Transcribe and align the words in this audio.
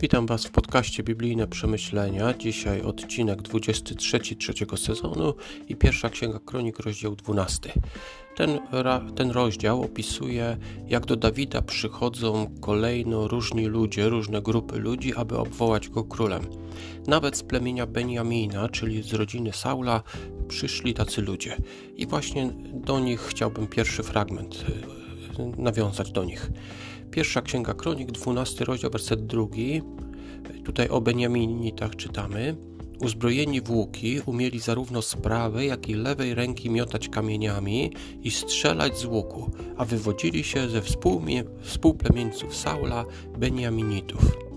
Witam 0.00 0.26
Was 0.26 0.44
w 0.46 0.50
podcaście 0.50 1.02
Biblijne 1.02 1.46
Przemyślenia. 1.46 2.34
Dzisiaj 2.34 2.82
odcinek 2.82 3.42
23 3.42 4.20
trzeciego 4.20 4.76
sezonu 4.76 5.34
i 5.68 5.76
pierwsza 5.76 6.10
księga 6.10 6.38
kronik, 6.38 6.78
rozdział 6.78 7.16
12. 7.16 7.72
Ten, 8.36 8.58
ten 9.16 9.30
rozdział 9.30 9.82
opisuje, 9.82 10.56
jak 10.88 11.06
do 11.06 11.16
Dawida 11.16 11.62
przychodzą 11.62 12.50
kolejno 12.60 13.28
różni 13.28 13.66
ludzie, 13.66 14.08
różne 14.08 14.42
grupy 14.42 14.78
ludzi, 14.78 15.14
aby 15.14 15.38
obwołać 15.38 15.88
go 15.88 16.04
królem. 16.04 16.42
Nawet 17.06 17.36
z 17.36 17.42
plemienia 17.42 17.86
Benjamina, 17.86 18.68
czyli 18.68 19.02
z 19.02 19.12
rodziny 19.12 19.52
Saula, 19.52 20.02
przyszli 20.48 20.94
tacy 20.94 21.22
ludzie. 21.22 21.56
I 21.96 22.06
właśnie 22.06 22.52
do 22.74 23.00
nich 23.00 23.20
chciałbym 23.20 23.66
pierwszy 23.66 24.02
fragment 24.02 24.64
nawiązać 25.46 26.12
do 26.12 26.24
nich. 26.24 26.50
Pierwsza 27.10 27.42
Księga 27.42 27.74
Kronik, 27.74 28.12
12 28.12 28.64
rozdział, 28.64 28.90
werset 28.90 29.26
drugi. 29.26 29.82
Tutaj 30.64 30.88
o 30.88 31.00
Beniaminitach 31.00 31.96
czytamy. 31.96 32.56
Uzbrojeni 33.00 33.60
w 33.60 33.70
łuki 33.70 34.20
umieli 34.26 34.60
zarówno 34.60 35.02
z 35.02 35.14
prawej, 35.14 35.68
jak 35.68 35.88
i 35.88 35.94
lewej 35.94 36.34
ręki 36.34 36.70
miotać 36.70 37.08
kamieniami 37.08 37.92
i 38.22 38.30
strzelać 38.30 38.98
z 38.98 39.04
łuku, 39.04 39.50
a 39.76 39.84
wywodzili 39.84 40.44
się 40.44 40.68
ze 40.68 40.82
współplemieńców 41.62 42.56
Saula, 42.56 43.04
Beniaminitów. 43.38 44.49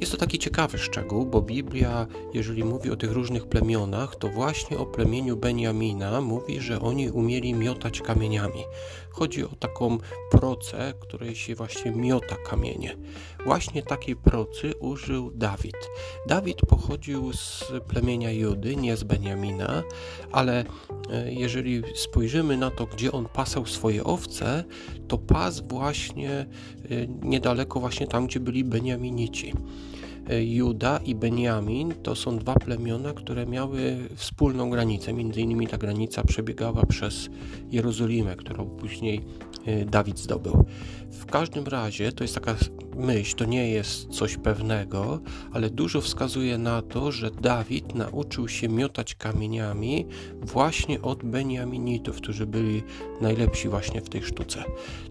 Jest 0.00 0.12
to 0.12 0.18
taki 0.18 0.38
ciekawy 0.38 0.78
szczegół, 0.78 1.26
bo 1.26 1.42
Biblia, 1.42 2.06
jeżeli 2.34 2.64
mówi 2.64 2.90
o 2.90 2.96
tych 2.96 3.12
różnych 3.12 3.46
plemionach, 3.46 4.16
to 4.16 4.28
właśnie 4.28 4.78
o 4.78 4.86
plemieniu 4.86 5.36
Benjamina 5.36 6.20
mówi, 6.20 6.60
że 6.60 6.80
oni 6.80 7.10
umieli 7.10 7.54
miotać 7.54 8.00
kamieniami. 8.00 8.64
Chodzi 9.10 9.44
o 9.44 9.48
taką 9.48 9.98
procę, 10.30 10.92
której 11.00 11.36
się 11.36 11.54
właśnie 11.54 11.90
miota 11.90 12.36
kamienie. 12.36 12.96
Właśnie 13.44 13.82
takiej 13.82 14.16
procy 14.16 14.74
użył 14.80 15.30
Dawid. 15.30 15.76
Dawid 16.26 16.60
pochodził 16.68 17.32
z 17.32 17.64
plemienia 17.88 18.32
Judy, 18.32 18.76
nie 18.76 18.96
z 18.96 19.04
Benjamina, 19.04 19.82
ale 20.32 20.64
e, 21.10 21.32
jeżeli 21.32 21.82
spojrzymy 21.94 22.56
na 22.56 22.70
to, 22.70 22.86
gdzie 22.86 23.12
on 23.12 23.26
pasał 23.26 23.66
swoje 23.66 24.04
owce, 24.04 24.64
to 25.08 25.18
pas 25.18 25.60
właśnie 25.60 26.46
niedaleko 27.22 27.80
właśnie 27.80 28.06
tam, 28.06 28.26
gdzie 28.26 28.40
byli 28.40 28.64
Benjaminici. 28.64 29.52
Juda 30.40 31.00
i 31.04 31.14
Benjamin 31.14 31.94
to 32.02 32.14
są 32.14 32.38
dwa 32.38 32.54
plemiona, 32.54 33.12
które 33.12 33.46
miały 33.46 33.96
wspólną 34.14 34.70
granicę. 34.70 35.12
Między 35.12 35.40
innymi 35.40 35.66
ta 35.66 35.78
granica 35.78 36.24
przebiegała 36.24 36.86
przez 36.86 37.30
Jerozolimę, 37.70 38.36
którą 38.36 38.66
później 38.66 39.20
Dawid 39.86 40.18
zdobył. 40.18 40.64
W 41.10 41.26
każdym 41.26 41.66
razie 41.66 42.12
to 42.12 42.24
jest 42.24 42.34
taka 42.34 42.56
myśl, 42.96 43.36
to 43.36 43.44
nie 43.44 43.70
jest 43.70 44.08
coś 44.08 44.36
pewnego, 44.36 45.20
ale 45.52 45.70
dużo 45.70 46.00
wskazuje 46.00 46.58
na 46.58 46.82
to, 46.82 47.12
że 47.12 47.30
Dawid 47.30 47.94
nauczył 47.94 48.48
się 48.48 48.68
miotać 48.68 49.14
kamieniami 49.14 50.06
właśnie 50.42 51.02
od 51.02 51.24
Beniaminitów, 51.24 52.16
którzy 52.16 52.46
byli 52.46 52.82
najlepsi 53.20 53.68
właśnie 53.68 54.00
w 54.00 54.08
tej 54.08 54.22
sztuce. 54.22 54.64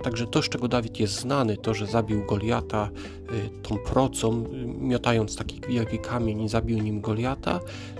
Także 0.04 0.28
to, 0.28 0.42
z 0.42 0.50
czego 0.50 0.68
Dawid 0.68 1.00
jest 1.00 1.14
znany, 1.14 1.58
to, 1.58 1.74
że 1.74 1.88
zabił 1.88 2.26
Goliata 2.26 2.90
y, 3.32 3.62
tą 3.64 3.78
procą, 3.78 4.46
y, 4.46 4.67
miotając 4.88 5.36
taki 5.36 5.62
wielki 5.70 6.00
kamień 6.00 6.50
zabił 6.50 6.80
nim 6.80 7.02
Goliata, 7.02 7.60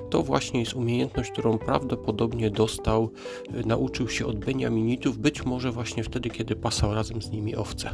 to 0.10 0.24
właśnie 0.24 0.60
jest 0.60 0.74
umiejętność, 0.74 1.32
którą 1.32 1.58
prawdopodobnie 1.58 2.52
dostał, 2.52 3.12
y, 3.56 3.66
nauczył 3.66 4.10
się 4.10 4.26
od 4.26 4.46
Beniaminitów, 4.46 5.18
być 5.18 5.46
może 5.46 5.72
właśnie 5.72 6.04
wtedy, 6.04 6.30
kiedy 6.30 6.56
pasał 6.56 6.94
razem 6.94 7.22
z 7.22 7.32
nimi 7.32 7.56
owce. 7.56 7.90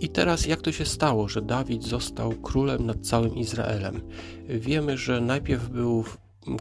I 0.00 0.08
teraz 0.08 0.46
jak 0.46 0.60
to 0.60 0.72
się 0.72 0.84
stało, 0.84 1.28
że 1.28 1.42
Dawid 1.42 1.84
został 1.84 2.32
królem 2.32 2.86
nad 2.86 3.06
całym 3.06 3.36
Izraelem? 3.36 4.00
Wiemy, 4.48 4.96
że 4.96 5.20
najpierw 5.20 5.68
był 5.68 6.04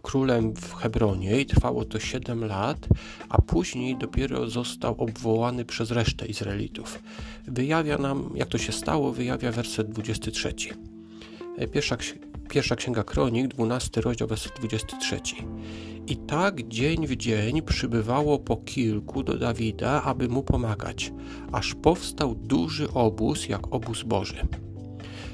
królem 0.02 0.54
w 0.54 0.74
Hebronie 0.74 1.42
i 1.42 1.46
trwało 1.46 1.86
to 1.86 2.00
7 2.00 2.46
lat, 2.46 2.88
a 3.30 3.42
później 3.42 3.98
dopiero 3.98 4.50
został 4.50 4.96
obwołany 4.98 5.66
przez 5.66 5.92
resztę 5.92 6.26
Izraelitów. 6.26 7.00
Wyjawia 7.48 7.98
nam, 7.98 8.30
jak 8.36 8.50
to 8.50 8.58
się 8.58 8.72
stało, 8.72 9.12
wyjawia 9.12 9.52
werset 9.52 9.90
23. 9.90 10.54
Pierwsza, 11.72 11.98
pierwsza 12.50 12.76
księga 12.76 13.04
Kronik, 13.04 13.48
12 13.48 14.02
rozdział, 14.02 14.28
werset 14.28 14.54
23. 14.60 15.20
I 16.08 16.18
tak 16.18 16.68
dzień 16.68 17.08
w 17.08 17.16
dzień 17.16 17.62
przybywało 17.62 18.40
po 18.40 18.58
kilku 18.58 19.24
do 19.24 19.38
Dawida, 19.38 20.04
aby 20.04 20.28
mu 20.28 20.44
pomagać, 20.44 21.14
aż 21.52 21.76
powstał 21.76 22.36
duży 22.36 22.94
obóz, 22.94 23.50
jak 23.50 23.74
obóz 23.74 24.04
Boży. 24.04 24.48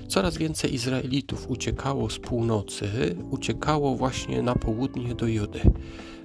Coraz 0.07 0.37
więcej 0.37 0.73
Izraelitów 0.73 1.49
uciekało 1.49 2.09
z 2.09 2.19
północy, 2.19 3.15
uciekało 3.31 3.95
właśnie 3.95 4.41
na 4.41 4.55
południe 4.55 5.15
do 5.15 5.27
Judy. 5.27 5.61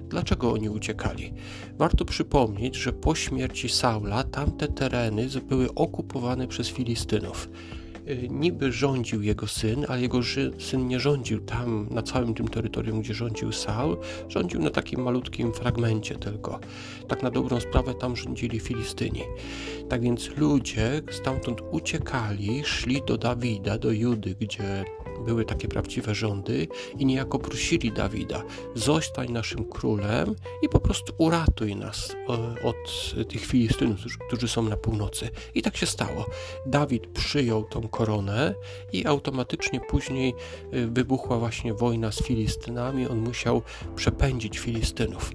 Dlaczego 0.09 0.51
oni 0.51 0.69
uciekali? 0.69 1.33
Warto 1.77 2.05
przypomnieć, 2.05 2.75
że 2.75 2.93
po 2.93 3.15
śmierci 3.15 3.69
Saula 3.69 4.23
tamte 4.23 4.67
tereny 4.67 5.27
były 5.49 5.73
okupowane 5.73 6.47
przez 6.47 6.67
Filistynów. 6.67 7.49
Y, 8.09 8.27
niby 8.29 8.71
rządził 8.71 9.21
jego 9.21 9.47
syn, 9.47 9.85
ale 9.87 10.01
jego 10.01 10.19
syn 10.59 10.87
nie 10.87 10.99
rządził 10.99 11.39
tam, 11.39 11.87
na 11.91 12.01
całym 12.01 12.33
tym 12.33 12.47
terytorium, 12.47 13.01
gdzie 13.01 13.13
rządził 13.13 13.51
Saul, 13.51 13.97
rządził 14.29 14.61
na 14.61 14.69
takim 14.69 15.01
malutkim 15.01 15.53
fragmencie 15.53 16.15
tylko. 16.15 16.59
Tak 17.07 17.23
na 17.23 17.31
dobrą 17.31 17.59
sprawę 17.59 17.93
tam 17.93 18.15
rządzili 18.15 18.59
Filistyni. 18.59 19.21
Tak 19.89 20.01
więc 20.01 20.37
ludzie 20.37 21.01
stamtąd 21.11 21.61
uciekali, 21.71 22.63
szli 22.65 23.01
do 23.07 23.17
Dawida, 23.17 23.77
do 23.77 23.91
Judy, 23.91 24.35
gdzie 24.39 24.85
były 25.25 25.45
takie 25.45 25.67
prawdziwe 25.67 26.15
rządy 26.15 26.67
i 26.99 27.05
niejako 27.05 27.39
prosili 27.39 27.91
Dawida, 27.91 28.43
zostań 28.75 29.31
naszym 29.31 29.65
królem 29.65 30.35
i 30.61 30.69
po 30.69 30.79
prostu 30.79 31.13
uratuj 31.17 31.75
nas 31.75 32.15
e, 32.29 32.63
od 32.63 33.13
tych 33.29 33.45
Filistynów, 33.45 33.99
którzy 34.27 34.47
są 34.47 34.63
na 34.63 34.77
północy. 34.77 35.29
I 35.55 35.61
tak 35.61 35.77
się 35.77 35.85
stało. 35.85 36.25
Dawid 36.65 37.07
przyjął 37.07 37.63
tą 37.63 37.87
koronę 37.87 38.55
i 38.93 39.05
automatycznie 39.05 39.79
później 39.79 40.33
e, 40.71 40.87
wybuchła 40.87 41.37
właśnie 41.37 41.73
wojna 41.73 42.11
z 42.11 42.23
Filistynami. 42.23 43.07
On 43.07 43.19
musiał 43.19 43.61
przepędzić 43.95 44.59
Filistynów. 44.59 45.31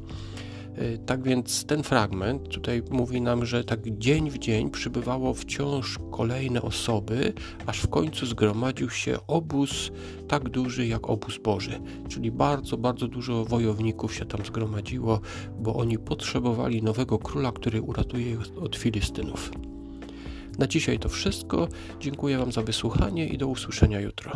Y, 0.79 0.99
tak 1.07 1.23
więc 1.23 1.65
ten 1.65 1.83
fragment 1.83 2.49
tutaj 2.49 2.83
mówi 2.91 3.21
nam, 3.21 3.47
że 3.47 3.65
tak 3.65 3.81
dzień 3.99 4.31
w 4.31 4.39
dzień 4.39 4.71
przybywało 4.71 5.35
wciąż 5.35 5.99
kolejne 6.11 6.63
osoby, 6.63 7.33
aż 7.67 7.81
w 7.81 7.89
końcu 7.89 8.27
zgromadził 8.27 8.91
się 8.91 9.17
obóz 9.27 9.91
tak 10.29 10.49
duży 10.49 10.87
jak 10.87 11.11
obóz 11.11 11.39
Boży. 11.39 11.81
Czyli 12.09 12.31
bardzo, 12.31 12.79
bardzo 12.79 13.09
dużo 13.09 13.45
wojowników 13.45 14.15
się 14.15 14.25
tam 14.25 14.45
zgromadziło, 14.47 15.21
bo 15.59 15.75
oni 15.75 15.99
potrzebowali 15.99 16.83
nowego 16.83 17.19
króla, 17.19 17.53
który 17.53 17.83
uratuje 17.83 18.31
ich 18.31 18.39
od 18.63 18.77
Filistynów. 18.77 19.51
Na 20.59 20.67
dzisiaj 20.67 20.99
to 20.99 21.09
wszystko. 21.09 21.69
Dziękuję 22.01 22.39
Wam 22.39 22.53
za 22.53 22.63
wysłuchanie 22.63 23.29
i 23.29 23.39
do 23.39 23.47
usłyszenia 23.47 24.01
jutro. 24.01 24.33